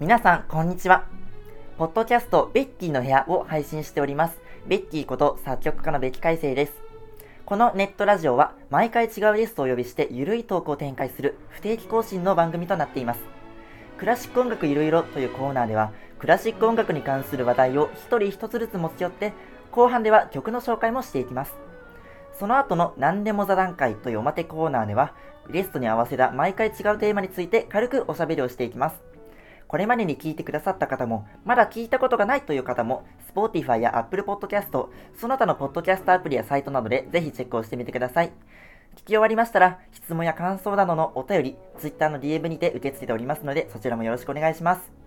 [0.00, 1.06] 皆さん、こんにちは。
[1.76, 4.38] ポッドキャスト、ベッキーの部屋を配信しております。
[4.68, 6.72] ベッキーこと作曲家のベキ海星です。
[7.44, 13.20] このネットラジオは、毎回違うゲストをお呼びして、ゆるいトークを展開する不定期更新の番組となっています。
[13.96, 15.90] クラシック音楽いろいろというコーナーでは、
[16.20, 19.32] クラシック音楽に関する話題を一人一つずつ持ち寄って、
[19.72, 21.56] 後半では曲の紹介もしていきます。
[22.38, 25.12] その後の何でも座談会というおまけコーナーでは、
[25.50, 29.17] ゲストに合わせた毎回違うテーマについて軽くおしゃべりをしていきます。
[29.68, 33.04] これまでに聞いてくださった方も、まだ聞いたことがないという方も、
[33.34, 38.32] Spotify や Apple Podcast、その他のポッドキャストアプリやサイトなどでぜひチェックをしてみてください。
[38.96, 44.97] 聞き終わりましたら、質問や感想などのお便り、Twitter の DM にて受け付けておりますので、そちらもよろしくお願いします。